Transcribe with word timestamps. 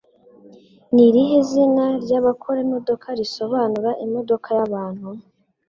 Ni 0.93 1.01
irihe 1.09 1.37
zina 1.49 1.85
ry'abakora 2.03 2.59
imodoka 2.65 3.07
risobanura 3.19 3.91
Imodoka 4.05 4.47
y'abantu? 4.57 5.07